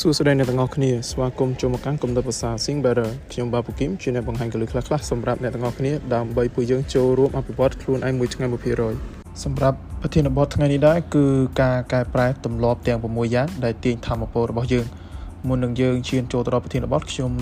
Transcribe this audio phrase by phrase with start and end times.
[0.00, 8.46] សួស្តីអ្នកទាំងអស់គ្នាស្វាគមន៍ចូលមកកាន់គំនិតភាសា Sing Better ខ្ញុំបាទពូគឹមជាអ្នកបង្ហាញកលឹះខ្លះៗសម្រាប់អ្នកទាំងអស់គ្នាដើម្បីពួកយើងចូលរួមអភិវឌ្ឍខ្លួនឯងមួយថ្ងៃ
[8.94, 11.24] 1%សម្រាប់ប្រធានបទថ្ងៃនេះដែរគឺ
[11.62, 14.86] ការកែប្រែទម្លាប់ទាំង6យ៉ាងដែលទាញធម៌ពលរបស់យើង
[15.48, 17.32] មុននឹងយើងឈានចូលទៅដល់ប្រធានបទខ្ញុំ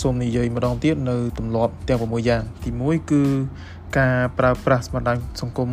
[0.00, 3.22] សូមនិយាយម្ដងទៀតនៅទម្លាប់ទាំង6យ៉ាង ទី1គឺ
[3.98, 5.68] ការប្រើប្រាស់បណ្ដាញសង្គម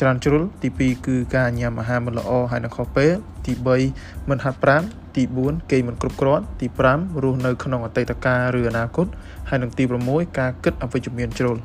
[0.00, 3.12] ច្រើនជ្រុលទី2គឺការញ៉ាំអាហារមិនល្អហើយនឹងខុសពេល
[3.46, 3.52] ទី
[3.90, 4.84] 3មិនហាត់ប្រាណ
[5.16, 9.06] ទី4គេមិនគ្រប់គ្រាន់ទី5រស់នៅក្នុងអតីតកាលឬអនាគត
[9.48, 11.56] ហើយនិងទី6ការគិតអវិជ្ជមានជ្រុល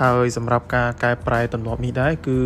[0.00, 2.38] ហើយសម្រាប់ការកែប្រែទម្លាប់នេះដែរគឺ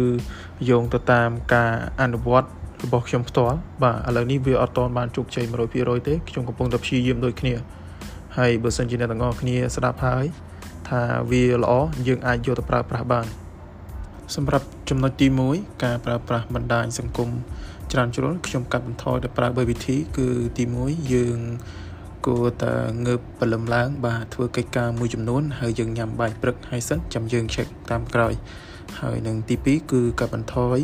[0.69, 2.49] យោងទៅតាមការអនុវត្ត
[2.85, 5.45] របស់ខ្ញុំផ្ទាល់បាទឥឡូវនេះវាអត់តបានជោគជ័យ
[5.77, 7.55] 100%ទេខ្ញុំកំពុងតែព្យាយាមដូចគ្នា
[8.39, 10.25] ហើយបើសិនជាអ្នកទាំងអស់គ្នាស្ដាប់ហើយ
[10.89, 11.73] ថាវាល្អ
[12.07, 13.27] យើងអាចយកទៅប្រើប្រាស់បាន
[14.37, 17.31] សម្រាប់ចំណុចទី1ការប្រើប្រាស់បណ្ដាញសង្គម
[17.93, 21.39] ច្រើនជ្រុលខ្ញុំកាត់បន្ថយទៅប្រើ3វិធី គឺទី1យើង
[22.27, 22.75] គួរតែ
[23.07, 28.35] ងើបព្រលឹមឡើង បាទធ្វើកិច្ចការមួយចំនួនហើយយើងញ៉ាំបាយព្រឹកហើយសិនចាំយើង check តាមក្រោយ
[29.01, 30.79] ហើយនឹងទី2គឺកាត់បន្ថយ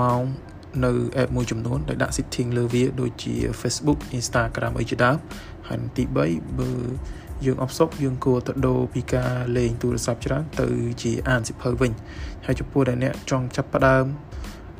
[0.00, 0.22] ម៉ោង
[0.84, 5.16] នៅ app មួយចំនួនដែលដាក់ setting លើវាដូចជា Facebook Instagram អីជាដើម
[5.68, 6.16] ហើយទី3
[6.58, 6.70] បើ
[7.46, 10.68] យើងអបសុកយើងគួរទៅដូរពីការលេងទូរស័ព្ទច្រើនទៅ
[11.02, 11.92] ជាអានសិភៅវិញ
[12.46, 14.04] ហើយចំពោះដែលអ្នកចង់ចាប់ផ្ដើម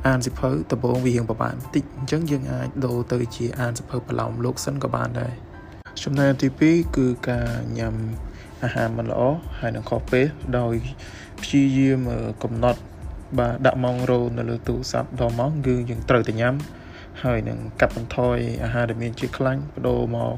[0.07, 5.33] អានសិភៅដំបូងវារៀងប្រហែលបន្តិចអញ្ចឹងយើងអាចដូរទៅជាអានសិភៅប្រឡោមលោកសិនក៏បានដែរ
[6.03, 7.95] ចំណែកទី2គឺការញ៉ាំ
[8.65, 9.21] អាហារមិនល្អ
[9.59, 10.27] ហើយនឹងខុសពេល
[10.59, 10.75] ដោយ
[11.43, 12.01] ព្យាយាម
[12.43, 12.81] កំណត់
[13.39, 16.55] បាទដាក់ម៉ោងរោនៅលើទូរស័ព្ទដល់ម៉ោងគឺយើងត្រូវតែញ៉ាំ
[17.23, 20.35] ហើយនឹងកាត់បន្ថយអាហារដែលមានជាតិខ្លាញ់បដូរមក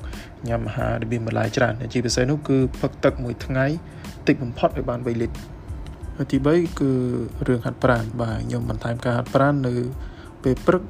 [0.49, 3.67] ញ៉ាំអាហារដែលមានបន្លែច្រើនជាពិសេសនោះគឺផឹកទឹកមួយថ្ងៃ
[4.27, 5.37] តិចបំផុតឲ្យបាន3លីត្រ
[6.17, 6.93] ហើយទី3គឺ
[7.47, 9.75] រឿងហាត់ប្រាណបាទខ្ញុំបន្ថែមការហាត់ប្រាណនៅ
[10.43, 10.83] ពេលព្រឹក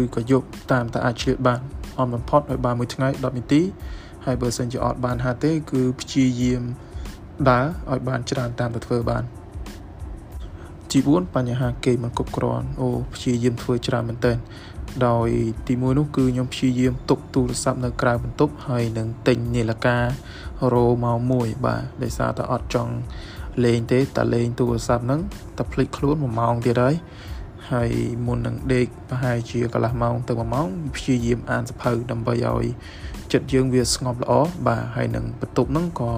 [0.00, 1.60] ឬក៏យប់តាមតែអាចឆ្លៀតបាន
[1.98, 3.62] អមបំផុតឲ្យបានមួយថ្ងៃ10នាទី
[4.24, 6.62] ហើយបើសិនជាអត់បានហាត់ទេ គឺព្យាយាម
[7.50, 9.24] ដើរឲ្យបានច្រើនតាមតែធ្វើបាន
[10.90, 14.36] ទី4បញ្ហាគេមិនគ្រប់គ្រាន់អូព្យាយាមធ្វើច្រើនមែនទែន
[15.06, 15.28] ដោយ
[15.68, 19.98] ទីមួយនោះគឺខ្ញុំព្យាយាមទុកទូរស័ព្ទនៅក្រៅបន្ទប់ហើយនឹងទិញនាឡិកា
[20.72, 22.94] រោមកមួយបាទដោយសារតែអត់ចង់
[23.64, 25.20] លេងទេតែលេងទូរស័ព្ទហ្នឹង
[25.58, 26.94] តែភ្លេចខ្លួន1ម៉ោងទៀតហើយ
[27.72, 27.90] ហើយ
[28.26, 32.64] មុននឹងដេកប្រហែលជាកន្លះម៉ោងទៅ1ម៉ោងព្យាយាមអានសភៅដើម្បីឲ្យ
[33.32, 34.32] ចិត្តយើងវាស្ងប់ល្អ
[34.66, 36.12] បាទហើយនឹងបន្ទប់ហ្នឹងក៏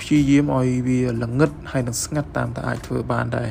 [0.00, 3.50] ព្យាយាមឲ្យវាល្ងឹតហើយនឹងស្ងាត់តាមតែអាចធ្វើបានដែរ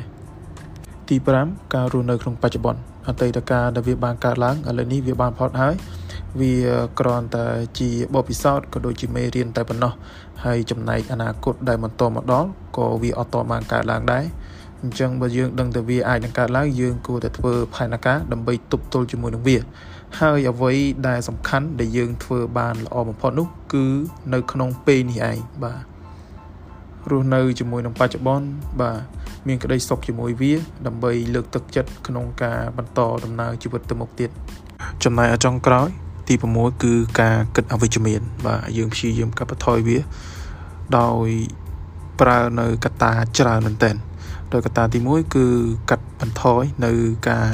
[1.08, 1.16] ទី
[1.46, 5.74] 5ការរស់នៅក្នុងបច្ចុប្បន្នអតីតកាលដែលវាបានកើតឡើងឥឡូវនេះវាបានផុតហើយ
[6.40, 6.54] វា
[7.00, 7.46] គ្រាន់តែ
[7.78, 9.92] ជាបទពិសោធន៍ក៏ដូចជាមេរៀនតែប៉ុណ្ណោះ
[10.44, 14.24] ហើយចំណែកអនាគតដែលមិនតមកដល់ក៏វាអត់តបានកើតឡើងដែរ
[14.82, 19.58] អញ្ចឹងបើយើងដឹងថាវាអាចនឹងកើតឡើងយើងគួរតែធ្វើផែនការដើម្បីទប់ទល់ជាមួយនឹងវា
[20.18, 20.72] ហើយអ្វី
[21.08, 23.84] ដែលសំខាន់ដែលយើងធ្វើបានល្អបំផុតនោះគឺ
[24.34, 25.82] នៅក្នុងពេលនេះឯងបាទ
[27.10, 28.46] រស់នៅជាមួយនឹងបច្ចុប្បន្ន
[28.80, 29.00] បាទ
[29.46, 30.52] មានក្តីសុខជាមួយវា
[30.86, 34.30] ដើម្បីលើកទឹកចិត្តក្នុងការបន្តដំណើរជីវិតទៅមុខទៀត
[35.04, 35.88] ចំណែកចុងក្រោយ
[36.28, 39.98] ទី6គឺការគិតអវិជ្ជមាន បាទយើងព្យាយាមកាត់បន្ថយវា
[40.98, 41.28] ដោយ
[42.20, 43.96] ប្រើនៅកត្តាច្រើនមែនទែន
[44.52, 45.46] ដោយកត្តាទី1គឺ
[45.90, 46.92] កាត់បន្ថយនៅ
[47.28, 47.46] ការ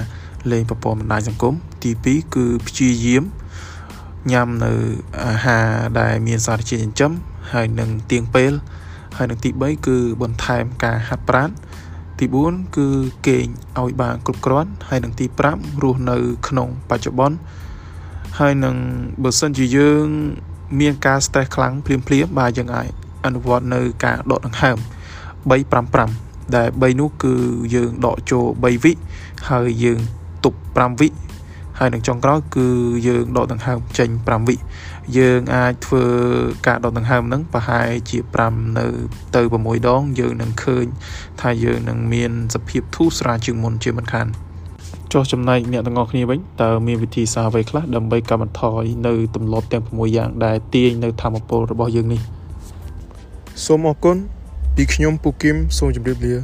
[0.52, 3.24] លេងប្រព័ន្ធបណ្ដាញសង្គមទី2គឺព្យាយាម
[4.32, 4.72] ញ៉ាំនៅ
[5.24, 5.68] អាហារ
[6.00, 7.12] ដែលមានសារជាតិចិញ្ចឹម
[7.52, 8.52] ហើយនឹងទៀងពេល
[9.16, 11.50] ហើយនឹងទី3គឺបន្ថែមការហាត់ប្រាណ
[12.18, 12.88] ទី4គឺ
[13.26, 13.46] គេង
[13.80, 16.16] ឲ្យបានគ្រប់គ្រាន់ហើយនឹងទី5រស់នៅ
[16.48, 17.36] ក្នុងបច្ចុប្បន្ន
[18.38, 18.76] ហើយនឹង
[19.22, 20.06] បើសិនជាយើង
[20.80, 22.88] មានការ stress ខ្លាំងភ្លាមភ្លាមបាទយើងអាច
[23.24, 24.78] អនុវត្តនៅការដកដង្ហើម
[25.80, 27.34] 355ដែល3នោះគឺ
[27.74, 28.92] យើងដកចូល3វិ
[29.50, 30.00] ហើយយើង
[30.44, 31.08] ទប់5វិ
[31.78, 32.68] ហើយនឹងចុងក្រោយគឺ
[33.08, 34.56] យើងដកដង្ហើមចេញ5វិ
[35.18, 36.04] យើងអាចធ្វើ
[36.66, 38.18] ការដកដង្ហើមហ្នឹងប្រហែលជា
[38.48, 38.86] 5នៅ
[39.34, 40.86] ទៅ6ដង យើងនឹងឃើញ
[41.40, 44.26] ថាយើងនឹងមានសភាពធូរស្រាលជាងមុនជាមិនខាន
[45.12, 52.20] ចុះចំណែកអ្នកទាំងអស់គ្នាវិញតើមានវិធីសាស្ត្រអ្វីខ្លះដើម្បីកាត់បន្ថយនៅទម្លាប់ទាំង6យ៉ាងដែលទាញនៅធម៌ពលរបស់យើងនេះ
[53.64, 54.16] សូមអរគុណ
[54.76, 56.34] ពីខ្ញុំពូគឹមសូមជម្រាបលា